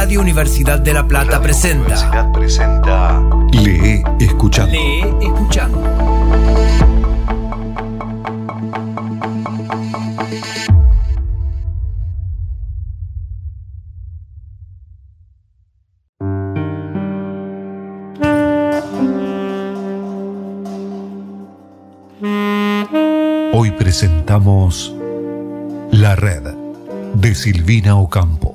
[0.00, 1.80] Radio Universidad de La Plata presenta.
[1.80, 3.20] Universidad presenta.
[3.50, 4.70] Lee escuchando.
[4.70, 5.82] Lee escuchando.
[23.52, 24.94] Hoy presentamos
[25.90, 26.54] La Red
[27.14, 28.47] de Silvina Ocampo.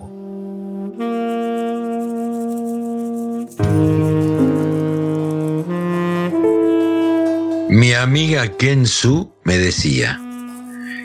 [7.73, 10.21] Mi amiga Ken Su me decía,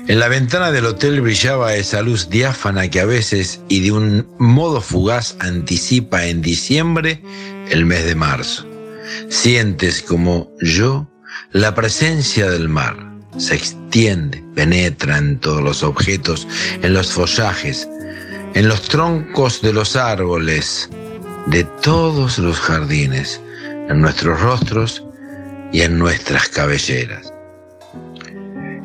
[0.06, 4.28] en la ventana del hotel brillaba esa luz diáfana que a veces y de un
[4.38, 7.22] modo fugaz anticipa en diciembre
[7.70, 8.66] el mes de marzo.
[9.30, 11.10] Sientes como yo
[11.52, 13.14] la presencia del mar.
[13.38, 16.46] Se extiende, penetra en todos los objetos,
[16.82, 17.88] en los follajes,
[18.52, 20.90] en los troncos de los árboles,
[21.46, 23.40] de todos los jardines,
[23.88, 25.07] en nuestros rostros
[25.72, 27.32] y en nuestras cabelleras.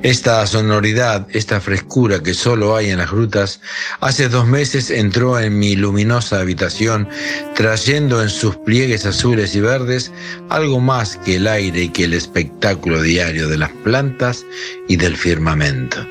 [0.04, 3.62] Esta sonoridad, esta frescura que solo hay en las grutas,
[4.02, 7.08] hace dos meses entró en mi luminosa habitación,
[7.56, 10.12] trayendo en sus pliegues azules y verdes
[10.50, 14.46] algo más que el aire y que el espectáculo diario de las plantas
[14.90, 16.06] y del firmamento.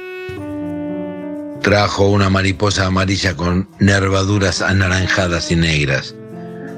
[1.60, 6.14] Trajo una mariposa amarilla con nervaduras anaranjadas y negras.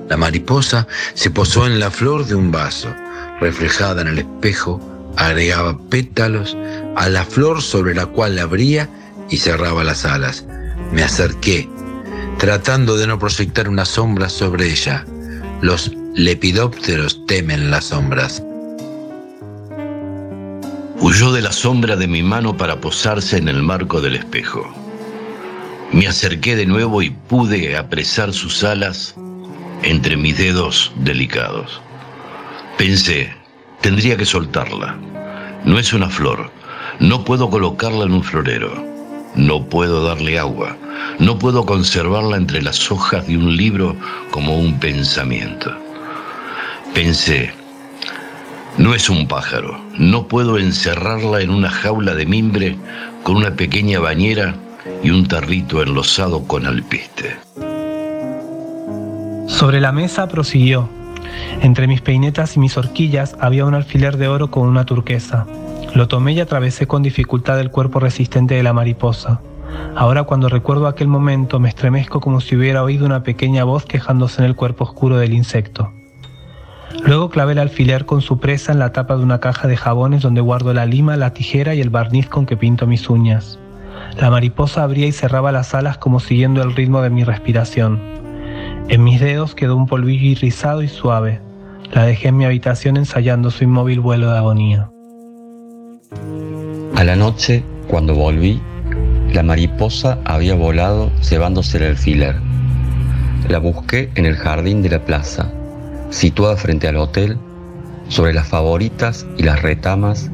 [0.09, 2.93] La mariposa se posó en la flor de un vaso,
[3.41, 4.81] reflejada en el espejo,
[5.17, 6.57] agregaba pétalos
[6.97, 8.89] a la flor sobre la cual abría
[9.31, 10.47] y cerraba las alas.
[10.93, 11.69] Me acerqué,
[12.39, 15.05] tratando de no proyectar una sombra sobre ella.
[15.61, 18.43] Los lepidópteros temen las sombras.
[21.01, 24.65] Huyó de la sombra de mi mano para posarse en el marco del espejo.
[25.93, 29.15] Me acerqué de nuevo y pude apresar sus alas
[29.83, 31.81] entre mis dedos delicados.
[32.79, 33.33] Pensé,
[33.81, 34.97] tendría que soltarla.
[35.65, 36.51] No es una flor.
[36.99, 38.85] No puedo colocarla en un florero.
[39.37, 40.77] No puedo darle agua.
[41.19, 43.97] No puedo conservarla entre las hojas de un libro
[44.31, 45.73] como un pensamiento.
[46.95, 47.53] Pensé,
[48.77, 49.81] no es un pájaro.
[49.97, 52.77] No puedo encerrarla en una jaula de mimbre
[53.23, 54.57] con una pequeña bañera
[55.03, 57.37] y un tarrito enlosado con alpiste.
[59.47, 61.04] Sobre la mesa prosiguió.
[61.63, 65.47] Entre mis peinetas y mis horquillas había un alfiler de oro con una turquesa.
[65.95, 69.41] Lo tomé y atravesé con dificultad el cuerpo resistente de la mariposa.
[69.97, 74.43] Ahora cuando recuerdo aquel momento me estremezco como si hubiera oído una pequeña voz quejándose
[74.43, 75.93] en el cuerpo oscuro del insecto.
[77.05, 80.23] Luego clavé el alfiler con su presa en la tapa de una caja de jabones
[80.23, 83.59] donde guardo la lima, la tijera y el barniz con que pinto mis uñas.
[84.19, 88.24] La mariposa abría y cerraba las alas como siguiendo el ritmo de mi respiración.
[88.89, 91.41] En mis dedos quedó un polvillo irisado y suave.
[91.93, 94.91] La dejé en mi habitación ensayando su inmóvil vuelo de agonía.
[96.95, 98.61] A la noche, cuando volví,
[99.33, 102.37] la mariposa había volado llevándose el alfiler.
[103.49, 105.51] La busqué en el jardín de la plaza,
[106.11, 107.39] situada frente al hotel,
[108.09, 110.31] sobre las favoritas y las retamas,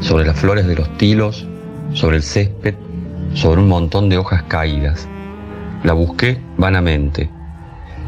[0.00, 1.46] sobre las flores de los tilos,
[1.94, 2.74] sobre el césped,
[3.32, 5.08] sobre un montón de hojas caídas.
[5.82, 7.30] La busqué vanamente.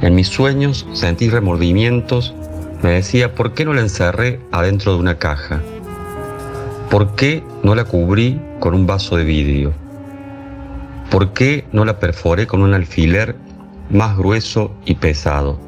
[0.00, 2.34] En mis sueños sentí remordimientos.
[2.82, 5.60] Me decía, ¿por qué no la encerré adentro de una caja?
[6.90, 9.72] ¿Por qué no la cubrí con un vaso de vidrio?
[11.10, 13.34] ¿Por qué no la perforé con un alfiler
[13.90, 15.58] más grueso y pesado?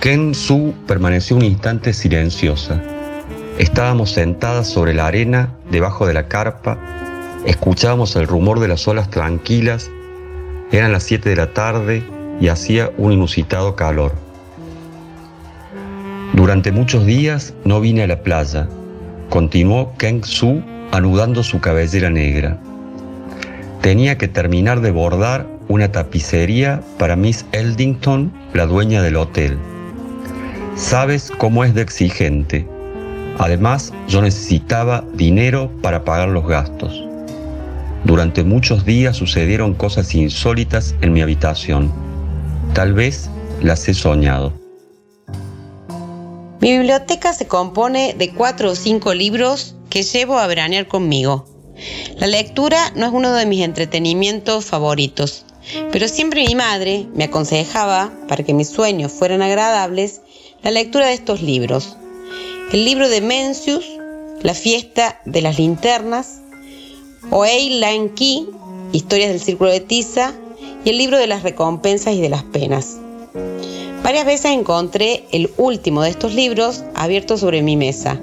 [0.00, 2.82] Ken Su permaneció un instante silenciosa.
[3.58, 6.78] Estábamos sentadas sobre la arena, debajo de la carpa,
[7.46, 9.90] escuchábamos el rumor de las olas tranquilas,
[10.72, 12.02] eran las 7 de la tarde
[12.40, 14.14] y hacía un inusitado calor.
[16.32, 18.68] Durante muchos días no vine a la playa,
[19.28, 22.58] continuó Ken Su anudando su cabellera negra.
[23.82, 29.58] Tenía que terminar de bordar una tapicería para Miss Eldington, la dueña del hotel.
[30.76, 32.66] Sabes cómo es de exigente.
[33.38, 37.11] Además, yo necesitaba dinero para pagar los gastos.
[38.04, 41.92] Durante muchos días sucedieron cosas insólitas en mi habitación.
[42.74, 44.52] Tal vez las he soñado.
[46.60, 51.46] Mi biblioteca se compone de cuatro o cinco libros que llevo a veranear conmigo.
[52.18, 55.44] La lectura no es uno de mis entretenimientos favoritos,
[55.90, 60.20] pero siempre mi madre me aconsejaba, para que mis sueños fueran agradables,
[60.62, 61.96] la lectura de estos libros.
[62.72, 63.84] El libro de Mencius,
[64.42, 66.41] La fiesta de las linternas,
[67.30, 68.48] Oei Lan Ki,
[68.92, 70.34] Historias del Círculo de Tiza,
[70.84, 72.98] y el libro de las recompensas y de las penas.
[74.02, 78.18] Varias veces encontré el último de estos libros abierto sobre mi mesa,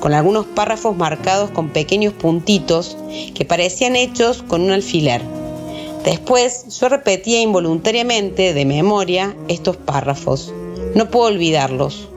[0.00, 2.96] con algunos párrafos marcados con pequeños puntitos
[3.34, 5.20] que parecían hechos con un alfiler.
[6.04, 10.52] Después yo repetía involuntariamente de memoria estos párrafos.
[10.94, 12.08] No puedo olvidarlos.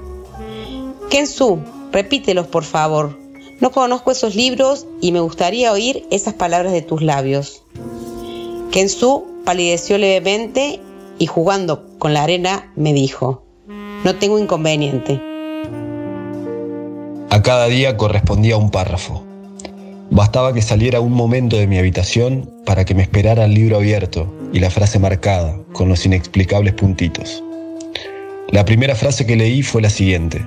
[1.09, 1.59] Kensu,
[1.91, 3.22] repítelos por favor.
[3.63, 7.63] No conozco esos libros y me gustaría oír esas palabras de tus labios.
[8.73, 10.81] Kensu palideció levemente
[11.17, 13.45] y jugando con la arena me dijo,
[14.03, 15.21] no tengo inconveniente.
[17.29, 19.23] A cada día correspondía un párrafo.
[20.09, 24.27] Bastaba que saliera un momento de mi habitación para que me esperara el libro abierto
[24.51, 27.41] y la frase marcada con los inexplicables puntitos.
[28.49, 30.45] La primera frase que leí fue la siguiente.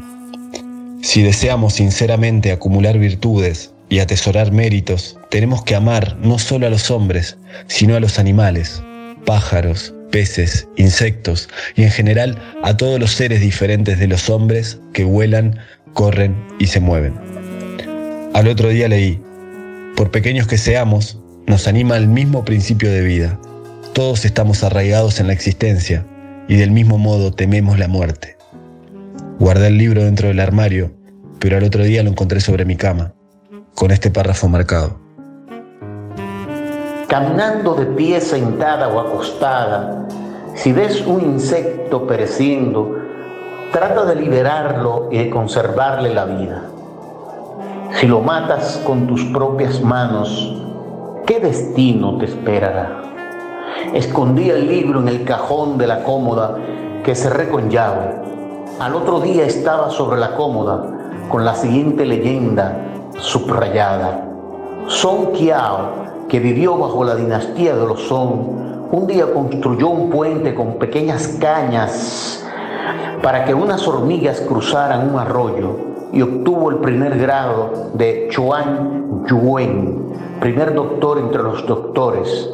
[1.07, 6.91] Si deseamos sinceramente acumular virtudes y atesorar méritos, tenemos que amar no solo a los
[6.91, 7.39] hombres,
[7.69, 8.83] sino a los animales,
[9.25, 15.05] pájaros, peces, insectos y en general a todos los seres diferentes de los hombres que
[15.05, 15.61] vuelan,
[15.93, 17.15] corren y se mueven.
[18.35, 19.23] Al otro día leí,
[19.97, 23.39] por pequeños que seamos, nos anima el mismo principio de vida.
[23.93, 26.05] Todos estamos arraigados en la existencia
[26.49, 28.37] y del mismo modo tememos la muerte.
[29.39, 30.96] Guardé el libro dentro del armario,
[31.39, 33.13] pero al otro día lo encontré sobre mi cama,
[33.75, 34.99] con este párrafo marcado.
[37.09, 40.07] Caminando de pie sentada o acostada,
[40.55, 42.97] si ves un insecto pereciendo,
[43.73, 46.63] trata de liberarlo y de conservarle la vida.
[48.01, 50.63] Si lo matas con tus propias manos,
[51.27, 53.03] ¿qué destino te esperará?
[53.95, 56.57] Escondí el libro en el cajón de la cómoda
[57.05, 58.17] que cerré con llave.
[58.81, 60.96] Al otro día estaba sobre la cómoda
[61.29, 62.77] con la siguiente leyenda
[63.19, 64.29] subrayada.
[64.87, 70.55] Son Kiao, que vivió bajo la dinastía de los Song, un día construyó un puente
[70.55, 72.45] con pequeñas cañas
[73.23, 75.77] para que unas hormigas cruzaran un arroyo
[76.13, 82.49] y obtuvo el primer grado de Chuan Yuen, primer doctor entre los doctores.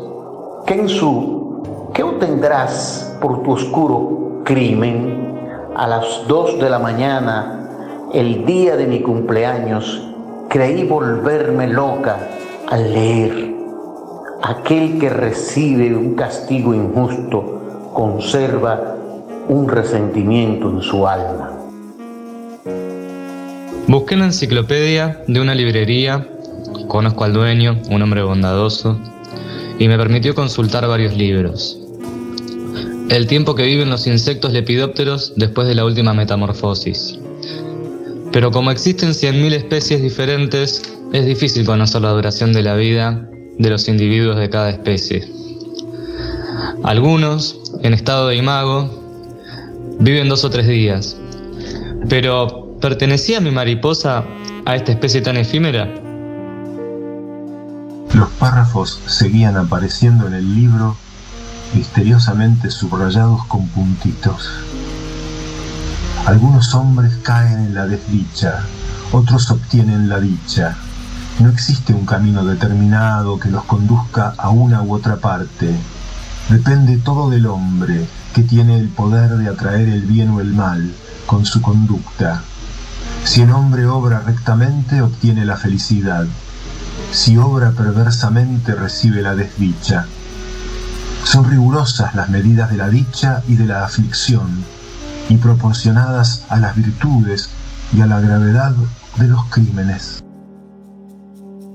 [0.64, 5.68] Kensu, ¿qué obtendrás por tu oscuro crimen?
[5.74, 7.61] A las dos de la mañana,
[8.12, 10.02] el día de mi cumpleaños,
[10.50, 12.18] creí volverme loca
[12.68, 13.54] al leer.
[14.42, 18.96] Aquel que recibe un castigo injusto conserva
[19.48, 21.52] un resentimiento en su alma.
[23.86, 26.26] Busqué la enciclopedia de una librería,
[26.88, 28.98] conozco al dueño, un hombre bondadoso,
[29.78, 31.78] y me permitió consultar varios libros.
[33.08, 37.21] El tiempo que viven los insectos lepidópteros después de la última metamorfosis.
[38.32, 40.82] Pero como existen 100.000 especies diferentes,
[41.12, 45.28] es difícil conocer la duración de la vida de los individuos de cada especie.
[46.82, 48.90] Algunos, en estado de imago,
[50.00, 51.16] viven dos o tres días.
[52.08, 54.24] Pero, ¿pertenecía mi mariposa
[54.64, 55.92] a esta especie tan efímera?
[58.14, 60.96] Los párrafos seguían apareciendo en el libro
[61.74, 64.50] misteriosamente subrayados con puntitos.
[66.26, 68.60] Algunos hombres caen en la desdicha,
[69.10, 70.76] otros obtienen la dicha.
[71.40, 75.74] No existe un camino determinado que los conduzca a una u otra parte.
[76.48, 80.94] Depende todo del hombre, que tiene el poder de atraer el bien o el mal
[81.26, 82.42] con su conducta.
[83.24, 86.24] Si el hombre obra rectamente, obtiene la felicidad.
[87.10, 90.06] Si obra perversamente, recibe la desdicha.
[91.24, 94.64] Son rigurosas las medidas de la dicha y de la aflicción,
[95.28, 97.50] y proporcionadas a las virtudes
[97.96, 98.72] y a la gravedad
[99.18, 100.22] de los crímenes.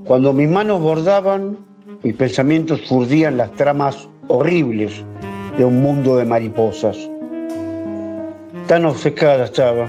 [0.04, 1.58] Cuando mis manos bordaban,
[2.02, 5.04] mis pensamientos furdían las tramas horribles
[5.56, 6.96] de un mundo de mariposas.
[8.66, 9.88] Tan obcecada estaba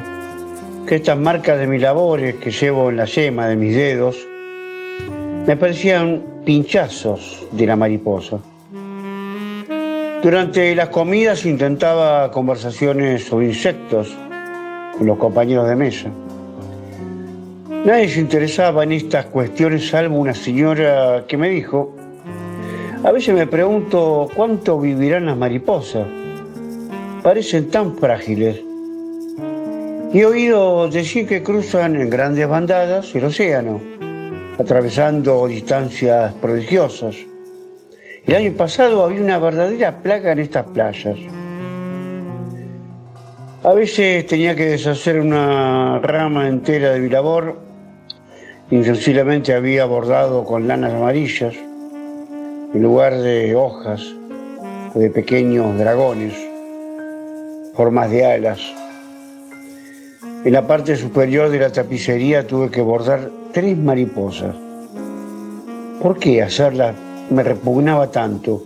[0.87, 4.17] que estas marcas de mis labores que llevo en la yema de mis dedos
[5.45, 8.39] me parecían pinchazos de la mariposa.
[10.21, 14.13] Durante las comidas intentaba conversaciones sobre insectos
[14.97, 16.09] con los compañeros de mesa.
[17.85, 21.95] Nadie se interesaba en estas cuestiones salvo una señora que me dijo,
[23.01, 26.05] a veces me pregunto cuánto vivirán las mariposas.
[27.23, 28.59] Parecen tan frágiles.
[30.13, 33.79] He oído decir que cruzan en grandes bandadas el océano,
[34.57, 37.15] atravesando distancias prodigiosas.
[38.29, 41.17] El año pasado había una verdadera plaga en estas playas.
[43.63, 47.57] A veces tenía que deshacer una rama entera de mi labor
[48.69, 54.13] Insensiblemente había bordado con lanas amarillas en lugar de hojas
[54.93, 56.35] o de pequeños dragones,
[57.73, 58.59] formas de alas.
[60.45, 64.55] En la parte superior de la tapicería tuve que bordar tres mariposas.
[65.99, 66.95] ¿Por qué hacerlas
[67.29, 68.63] me repugnaba tanto?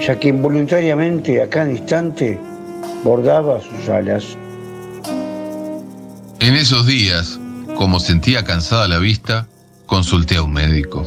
[0.00, 2.38] Ya que involuntariamente a cada instante
[3.04, 4.36] bordaba sus alas.
[6.40, 7.38] En esos días,
[7.76, 9.46] como sentía cansada la vista,
[9.86, 11.06] consulté a un médico.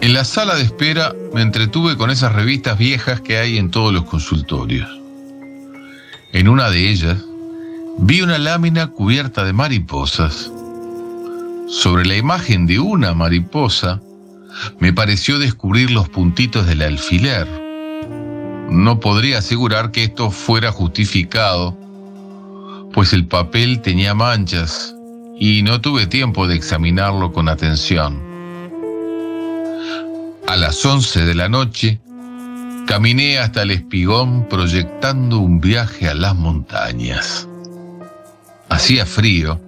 [0.00, 3.92] En la sala de espera me entretuve con esas revistas viejas que hay en todos
[3.92, 4.88] los consultorios.
[6.32, 7.18] En una de ellas
[7.98, 10.50] vi una lámina cubierta de mariposas.
[11.68, 14.00] Sobre la imagen de una mariposa
[14.78, 17.46] me pareció descubrir los puntitos del alfiler.
[18.70, 21.76] No podría asegurar que esto fuera justificado,
[22.92, 24.94] pues el papel tenía manchas
[25.38, 28.22] y no tuve tiempo de examinarlo con atención.
[30.46, 32.00] A las 11 de la noche,
[32.86, 37.48] caminé hasta el espigón proyectando un viaje a las montañas.
[38.68, 39.60] Hacía frío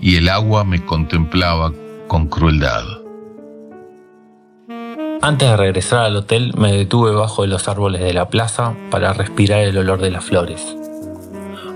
[0.00, 1.72] y el agua me contemplaba
[2.08, 2.97] con crueldad.
[5.20, 9.12] Antes de regresar al hotel me detuve bajo de los árboles de la plaza para
[9.12, 10.76] respirar el olor de las flores.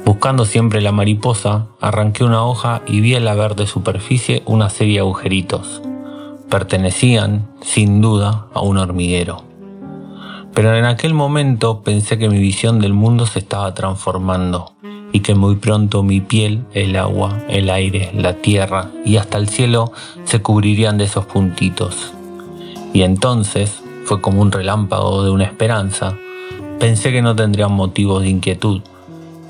[0.05, 4.95] Buscando siempre la mariposa, arranqué una hoja y vi en la verde superficie una serie
[4.95, 5.83] de agujeritos
[6.53, 9.43] pertenecían, sin duda, a un hormiguero.
[10.53, 14.75] Pero en aquel momento pensé que mi visión del mundo se estaba transformando
[15.13, 19.49] y que muy pronto mi piel, el agua, el aire, la tierra y hasta el
[19.49, 19.93] cielo
[20.25, 22.13] se cubrirían de esos puntitos.
[22.93, 26.17] Y entonces, fue como un relámpago de una esperanza,
[26.79, 28.83] pensé que no tendrían motivos de inquietud,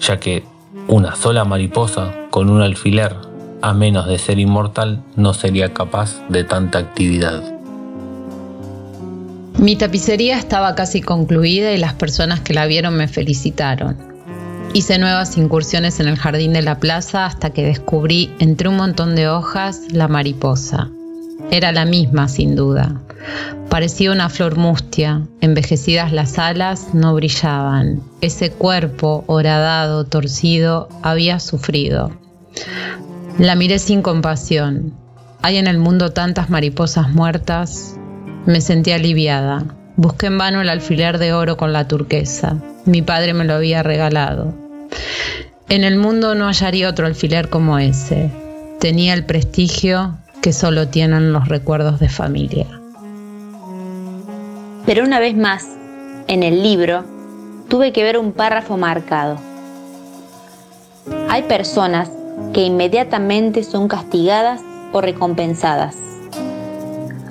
[0.01, 0.45] ya que
[0.89, 3.17] una sola mariposa con un alfiler
[3.63, 7.43] a menos de ser inmortal, no sería capaz de tanta actividad.
[9.57, 13.97] Mi tapicería estaba casi concluida y las personas que la vieron me felicitaron.
[14.75, 19.15] Hice nuevas incursiones en el jardín de la plaza hasta que descubrí entre un montón
[19.15, 20.91] de hojas la mariposa.
[21.51, 23.01] Era la misma, sin duda.
[23.69, 28.03] Parecía una flor mustia, envejecidas las alas no brillaban.
[28.21, 32.13] Ese cuerpo horadado, torcido, había sufrido.
[33.39, 34.93] La miré sin compasión.
[35.41, 37.97] Hay en el mundo tantas mariposas muertas.
[38.45, 39.65] Me sentí aliviada.
[39.97, 42.57] Busqué en vano el alfiler de oro con la turquesa.
[42.85, 44.55] Mi padre me lo había regalado.
[45.69, 48.31] En el mundo no hallaría otro alfiler como ese.
[48.81, 52.82] Tenía el prestigio que solo tienen los recuerdos de familia.
[54.85, 55.69] Pero una vez más,
[56.27, 57.05] en el libro,
[57.69, 59.37] tuve que ver un párrafo marcado.
[61.29, 62.11] Hay personas
[62.53, 64.61] que inmediatamente son castigadas
[64.93, 65.97] o recompensadas.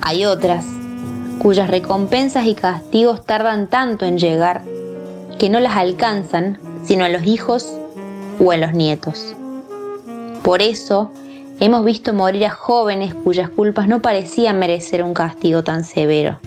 [0.02, 0.66] Hay otras
[1.40, 4.62] cuyas recompensas y castigos tardan tanto en llegar
[5.38, 7.72] que no las alcanzan sino a los hijos
[8.40, 9.36] o a los nietos.
[10.42, 11.12] Por eso
[11.60, 16.40] hemos visto morir a jóvenes cuyas culpas no parecían merecer un castigo tan severo.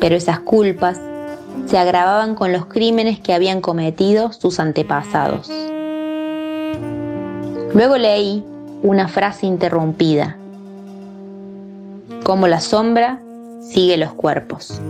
[0.00, 0.98] Pero esas culpas
[1.66, 5.50] se agravaban con los crímenes que habían cometido sus antepasados.
[7.74, 8.42] Luego leí
[8.82, 10.36] una frase interrumpida,
[12.24, 13.20] como la sombra
[13.62, 14.80] sigue los cuerpos.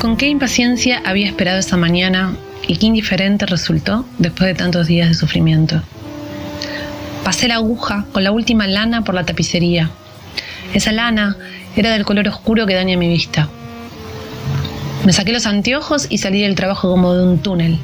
[0.00, 5.08] Con qué impaciencia había esperado esa mañana y qué indiferente resultó después de tantos días
[5.08, 5.82] de sufrimiento.
[7.24, 9.90] Pasé la aguja con la última lana por la tapicería.
[10.72, 11.36] Esa lana
[11.80, 13.48] era del color oscuro que daña mi vista.
[15.04, 17.78] Me saqué los anteojos y salí del trabajo como de un túnel.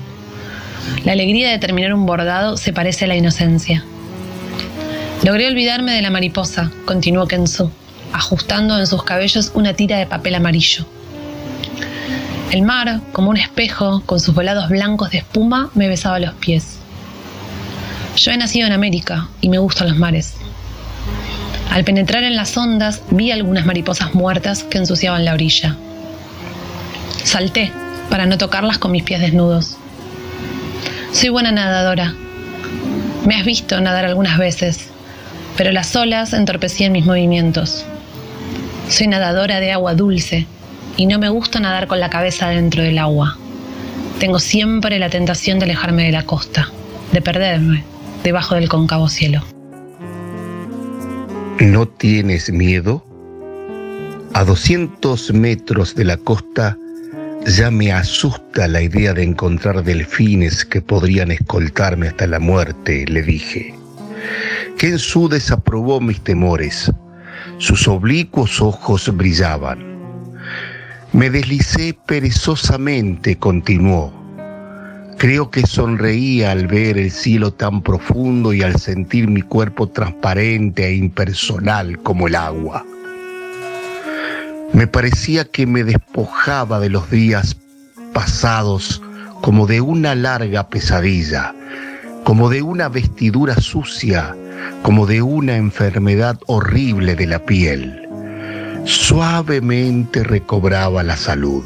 [1.05, 3.85] La alegría de terminar un bordado se parece a la inocencia.
[5.23, 7.71] Logré olvidarme de la mariposa, continuó Kenzo,
[8.13, 10.85] ajustando en sus cabellos una tira de papel amarillo.
[12.51, 16.79] El mar, como un espejo, con sus volados blancos de espuma, me besaba los pies.
[18.17, 20.35] Yo he nacido en América y me gustan los mares.
[21.71, 25.77] Al penetrar en las ondas vi algunas mariposas muertas que ensuciaban la orilla.
[27.25, 27.73] Salté
[28.11, 29.77] para no tocarlas con mis pies desnudos.
[31.13, 32.15] Soy buena nadadora.
[33.27, 34.89] Me has visto nadar algunas veces,
[35.57, 37.85] pero las olas entorpecían mis movimientos.
[38.89, 40.47] Soy nadadora de agua dulce
[40.97, 43.37] y no me gusta nadar con la cabeza dentro del agua.
[44.21, 46.69] Tengo siempre la tentación de alejarme de la costa,
[47.13, 47.85] de perderme
[48.23, 49.54] debajo del cóncavo cielo.
[51.61, 53.05] ¿No tienes miedo?
[54.33, 56.77] A 200 metros de la costa
[57.47, 63.23] ya me asusta la idea de encontrar delfines que podrían escoltarme hasta la muerte, le
[63.23, 63.73] dije.
[64.79, 66.91] Kensu desaprobó mis temores.
[67.59, 69.79] Sus oblicuos ojos brillaban.
[71.13, 74.24] Me deslicé perezosamente, continuó.
[75.19, 80.87] Creo que sonreía al ver el cielo tan profundo y al sentir mi cuerpo transparente
[80.87, 82.85] e impersonal como el agua.
[84.73, 87.57] Me parecía que me despojaba de los días
[88.13, 89.01] pasados
[89.41, 91.55] como de una larga pesadilla,
[92.25, 94.35] como de una vestidura sucia,
[94.83, 98.09] como de una enfermedad horrible de la piel.
[98.85, 101.65] Suavemente recobraba la salud.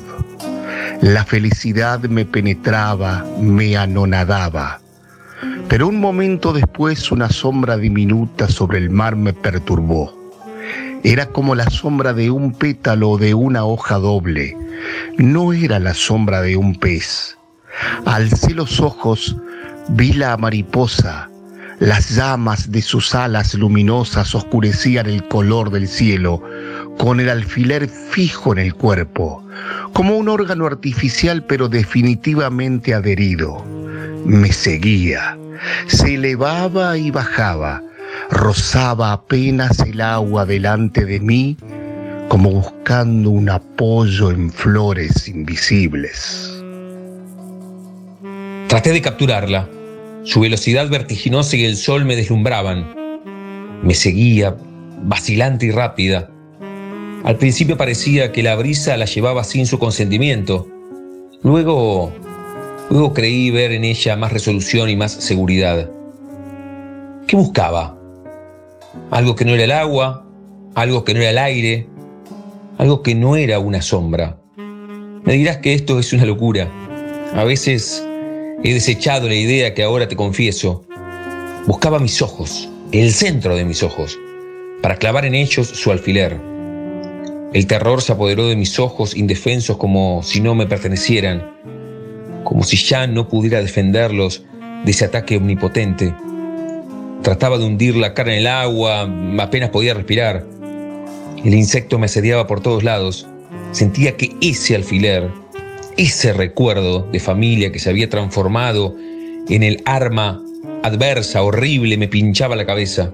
[1.01, 4.81] La felicidad me penetraba, me anonadaba.
[5.69, 10.13] Pero un momento después una sombra diminuta sobre el mar me perturbó.
[11.05, 14.57] Era como la sombra de un pétalo de una hoja doble.
[15.17, 17.39] No era la sombra de un pez.
[18.05, 19.37] Alcé los ojos,
[19.91, 21.31] vi la mariposa.
[21.79, 26.43] Las llamas de sus alas luminosas oscurecían el color del cielo,
[26.99, 29.43] con el alfiler fijo en el cuerpo,
[29.93, 33.65] como un órgano artificial pero definitivamente adherido.
[34.25, 35.39] Me seguía,
[35.87, 37.83] se elevaba y bajaba,
[38.31, 41.57] rozaba apenas el agua delante de mí,
[42.29, 46.63] como buscando un apoyo en flores invisibles.
[48.69, 49.67] Traté de capturarla.
[50.25, 52.87] Su velocidad vertiginosa y el sol me deslumbraban.
[53.83, 54.55] Me seguía,
[55.05, 56.29] vacilante y rápida.
[57.25, 60.69] Al principio parecía que la brisa la llevaba sin su consentimiento.
[61.43, 62.13] Luego,
[62.91, 65.91] luego creí ver en ella más resolución y más seguridad.
[67.27, 67.99] ¿Qué buscaba?
[69.11, 70.27] Algo que no era el agua,
[70.75, 71.89] algo que no era el aire,
[72.79, 74.41] algo que no era una sombra.
[75.25, 76.71] Me dirás que esto es una locura.
[77.35, 78.03] A veces
[78.63, 80.85] he desechado la idea que ahora te confieso.
[81.67, 84.19] Buscaba mis ojos, el centro de mis ojos,
[84.81, 86.58] para clavar en ellos su alfiler.
[87.55, 91.51] El terror se apoderó de mis ojos indefensos como si no me pertenecieran,
[92.45, 94.45] como si ya no pudiera defenderlos
[94.85, 96.15] de ese ataque omnipotente.
[97.23, 100.45] Trataba de hundir la cara en el agua, apenas podía respirar.
[101.43, 103.27] El insecto me asediaba por todos lados.
[103.73, 105.31] Sentía que ese alfiler,
[105.97, 108.95] ese recuerdo de familia que se había transformado
[109.49, 110.43] en el arma
[110.83, 113.11] adversa, horrible, me pinchaba la cabeza.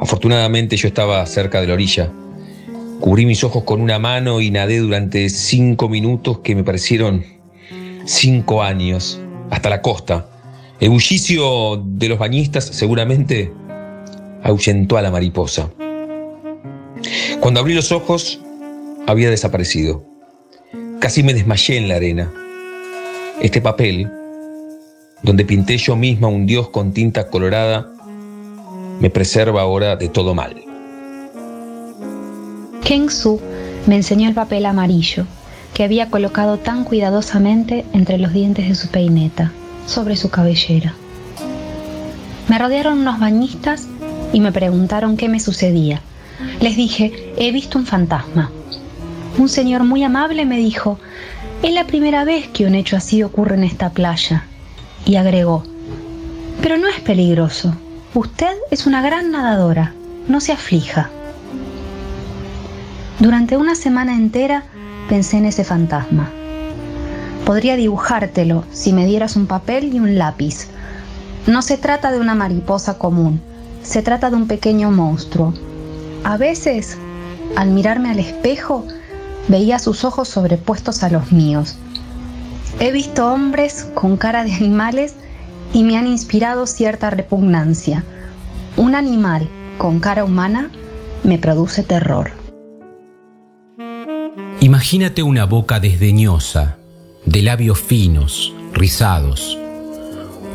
[0.00, 2.10] Afortunadamente yo estaba cerca de la orilla.
[3.00, 7.24] Cubrí mis ojos con una mano y nadé durante cinco minutos que me parecieron
[8.04, 10.28] cinco años, hasta la costa.
[10.80, 13.52] El bullicio de los bañistas seguramente
[14.42, 15.70] ahuyentó a la mariposa.
[17.40, 18.40] Cuando abrí los ojos,
[19.06, 20.04] había desaparecido.
[21.00, 22.32] Casi me desmayé en la arena.
[23.40, 24.10] Este papel,
[25.22, 27.92] donde pinté yo misma un dios con tinta colorada,
[29.00, 30.67] me preserva ahora de todo mal.
[32.84, 33.40] Keng Su
[33.86, 35.26] me enseñó el papel amarillo
[35.74, 39.52] que había colocado tan cuidadosamente entre los dientes de su peineta
[39.86, 40.94] sobre su cabellera.
[42.48, 43.86] Me rodearon unos bañistas
[44.32, 46.00] y me preguntaron qué me sucedía.
[46.60, 48.50] Les dije, he visto un fantasma.
[49.38, 50.98] Un señor muy amable me dijo,
[51.62, 54.44] es la primera vez que un hecho así ocurre en esta playa.
[55.06, 55.62] Y agregó,
[56.60, 57.74] pero no es peligroso.
[58.14, 59.92] Usted es una gran nadadora.
[60.26, 61.10] No se aflija.
[63.20, 64.62] Durante una semana entera
[65.08, 66.30] pensé en ese fantasma.
[67.44, 70.68] Podría dibujártelo si me dieras un papel y un lápiz.
[71.48, 73.40] No se trata de una mariposa común,
[73.82, 75.52] se trata de un pequeño monstruo.
[76.22, 76.96] A veces,
[77.56, 78.86] al mirarme al espejo,
[79.48, 81.76] veía sus ojos sobrepuestos a los míos.
[82.78, 85.14] He visto hombres con cara de animales
[85.72, 88.04] y me han inspirado cierta repugnancia.
[88.76, 90.70] Un animal con cara humana
[91.24, 92.47] me produce terror.
[94.60, 96.78] Imagínate una boca desdeñosa,
[97.24, 99.56] de labios finos, rizados,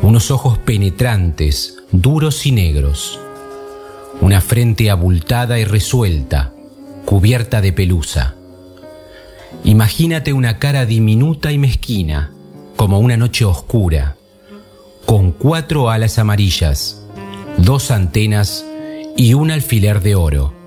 [0.02, 3.18] unos ojos penetrantes, duros y negros,
[4.20, 6.52] una frente abultada y resuelta,
[7.06, 8.34] cubierta de pelusa.
[9.64, 12.30] Imagínate una cara diminuta y mezquina,
[12.76, 14.16] como una noche oscura,
[15.06, 17.00] con cuatro alas amarillas,
[17.56, 18.66] dos antenas
[19.16, 20.63] y un alfiler de oro.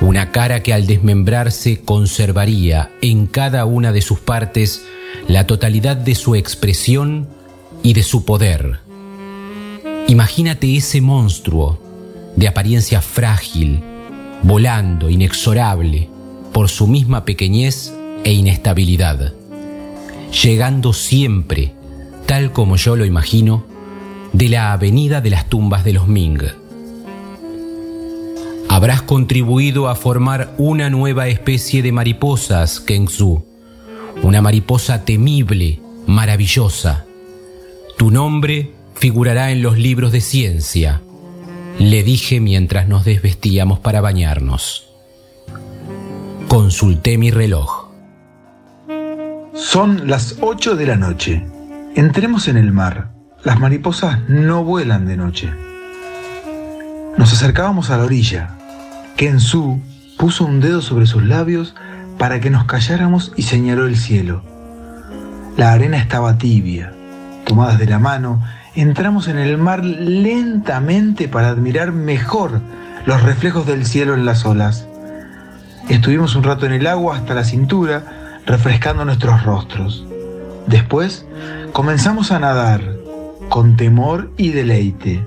[0.00, 4.84] Una cara que al desmembrarse conservaría en cada una de sus partes
[5.26, 7.28] la totalidad de su expresión
[7.82, 8.80] y de su poder.
[10.06, 11.80] Imagínate ese monstruo
[12.36, 13.82] de apariencia frágil,
[14.42, 16.08] volando inexorable
[16.52, 19.32] por su misma pequeñez e inestabilidad,
[20.42, 21.72] llegando siempre,
[22.26, 23.64] tal como yo lo imagino,
[24.32, 26.65] de la avenida de las tumbas de los Ming.
[28.76, 33.42] Habrás contribuido a formar una nueva especie de mariposas, Kengsu.
[34.22, 37.06] Una mariposa temible, maravillosa.
[37.96, 41.00] Tu nombre figurará en los libros de ciencia,
[41.78, 44.90] le dije mientras nos desvestíamos para bañarnos.
[46.46, 47.88] Consulté mi reloj.
[49.54, 51.46] Son las 8 de la noche.
[51.94, 53.14] Entremos en el mar.
[53.42, 55.50] Las mariposas no vuelan de noche.
[57.16, 58.55] Nos acercábamos a la orilla.
[59.16, 59.80] Kensu
[60.18, 61.74] puso un dedo sobre sus labios
[62.18, 64.42] para que nos calláramos y señaló el cielo.
[65.56, 66.92] La arena estaba tibia.
[67.46, 68.42] Tomadas de la mano,
[68.74, 72.60] entramos en el mar lentamente para admirar mejor
[73.06, 74.86] los reflejos del cielo en las olas.
[75.88, 80.06] Estuvimos un rato en el agua hasta la cintura, refrescando nuestros rostros.
[80.66, 81.24] Después
[81.72, 82.82] comenzamos a nadar,
[83.48, 85.24] con temor y deleite.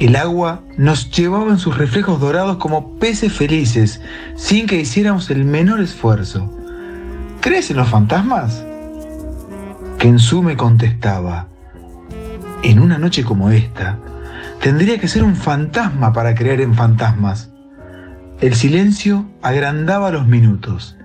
[0.00, 4.00] El agua nos llevaba en sus reflejos dorados como peces felices,
[4.34, 6.50] sin que hiciéramos el menor esfuerzo.
[7.42, 8.64] ¿Crees en los fantasmas?
[9.98, 11.48] Kensu me contestaba,
[12.62, 13.98] en una noche como esta,
[14.62, 17.50] tendría que ser un fantasma para creer en fantasmas.
[18.40, 20.96] El silencio agrandaba los minutos.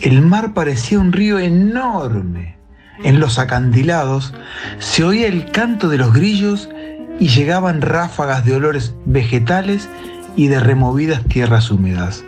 [0.00, 2.56] El mar parecía un río enorme.
[3.02, 4.32] En los acantilados
[4.78, 6.68] se oía el canto de los grillos
[7.18, 9.88] y llegaban ráfagas de olores vegetales
[10.36, 12.24] y de removidas tierras húmedas.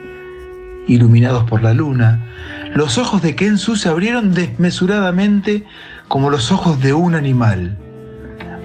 [0.86, 2.26] Iluminados por la luna,
[2.74, 5.64] los ojos de Kensu se abrieron desmesuradamente
[6.08, 7.78] como los ojos de un animal.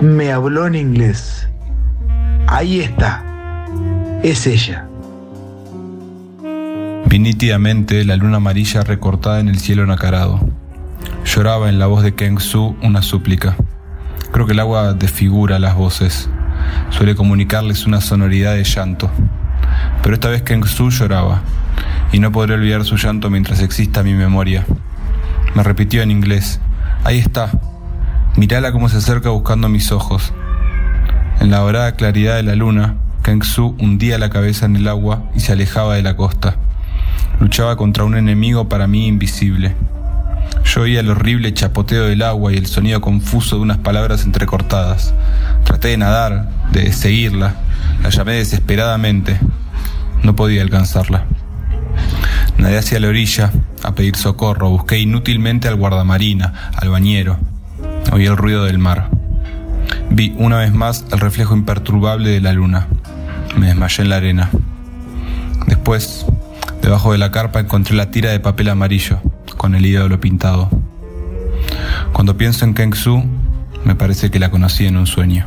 [0.01, 1.47] Me habló en inglés.
[2.47, 3.23] Ahí está.
[4.23, 4.85] Es ella.
[7.09, 10.39] Vi nítidamente la luna amarilla recortada en el cielo nacarado.
[11.25, 13.55] Lloraba en la voz de Keng Su una súplica.
[14.31, 16.29] Creo que el agua desfigura las voces.
[16.89, 19.09] Suele comunicarles una sonoridad de llanto.
[20.01, 21.41] Pero esta vez Keng Su lloraba,
[22.11, 24.65] y no podré olvidar su llanto mientras exista mi memoria.
[25.55, 26.59] Me repitió en inglés,
[27.03, 27.51] ahí está,
[28.35, 30.33] mirala cómo se acerca buscando mis ojos.
[31.39, 35.23] En la dorada claridad de la luna, Keng Su hundía la cabeza en el agua
[35.35, 36.57] y se alejaba de la costa.
[37.39, 39.75] Luchaba contra un enemigo para mí invisible.
[40.65, 45.15] Yo oía el horrible chapoteo del agua y el sonido confuso de unas palabras entrecortadas.
[45.63, 47.55] Traté de nadar, de seguirla.
[48.03, 49.39] La llamé desesperadamente.
[50.21, 51.25] No podía alcanzarla.
[52.59, 53.51] Nadé hacia la orilla
[53.83, 54.69] a pedir socorro.
[54.69, 57.39] Busqué inútilmente al guardamarina, al bañero.
[58.11, 59.09] Oí el ruido del mar.
[60.11, 62.87] Vi una vez más el reflejo imperturbable de la luna.
[63.57, 64.49] Me desmayé en la arena.
[65.65, 66.27] Después,
[66.83, 69.19] debajo de la carpa encontré la tira de papel amarillo
[69.59, 70.69] con el ídolo pintado.
[72.13, 73.21] Cuando pienso en Keng Su,
[73.83, 75.45] me parece que la conocí en un sueño.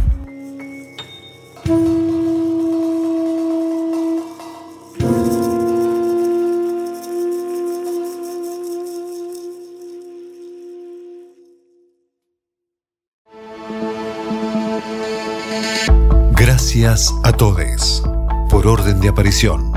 [16.36, 18.02] Gracias a todos.
[18.50, 19.72] Por orden de aparición.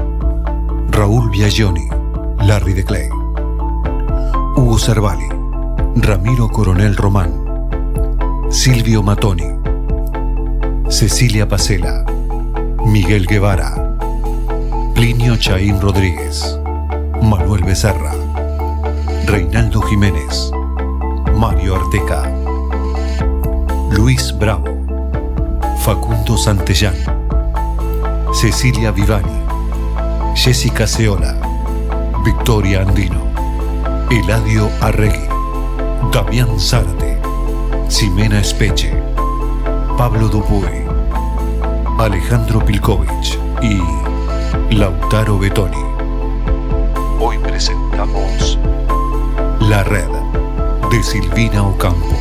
[0.89, 1.88] Raúl Biagioni,
[2.41, 3.25] Larry de Clay.
[4.56, 5.28] Hugo Cervali,
[5.98, 7.34] Ramiro Coronel Román,
[8.50, 9.52] Silvio Matoni,
[10.88, 12.06] Cecilia Pacela,
[12.86, 13.76] Miguel Guevara,
[14.94, 16.58] Plinio Chaín Rodríguez,
[17.22, 18.13] Manuel Becerra,
[19.26, 20.52] Reinaldo Jiménez,
[21.36, 22.24] Mario Arteca,
[23.91, 24.86] Luis Bravo,
[25.80, 26.96] Facundo Santellán,
[28.34, 29.38] Cecilia Vivani,
[30.34, 31.36] Jessica Ceola,
[32.24, 33.35] Victoria Andino,
[34.12, 35.28] Eladio Arregui,
[36.13, 37.20] Damián Zárate,
[37.89, 38.94] Ximena Espeche,
[39.98, 40.86] Pablo Dupuy,
[41.98, 43.82] Alejandro Pilkovich y
[44.76, 45.84] Lautaro Betoni.
[47.20, 48.60] Hoy presentamos
[49.62, 50.10] La Red
[50.91, 52.15] de Silvina Ocampo.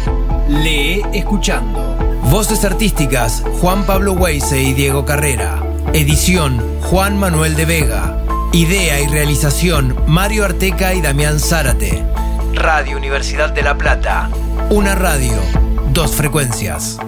[0.49, 1.99] Lee escuchando.
[2.31, 5.63] Voces artísticas Juan Pablo Weise y Diego Carrera.
[5.93, 8.24] Edición Juan Manuel de Vega.
[8.55, 12.05] Idea y realización Mario Arteca y Damián Zárate.
[12.53, 14.31] Radio Universidad de La Plata.
[14.71, 15.35] Una radio,
[15.93, 17.01] dos frecuencias.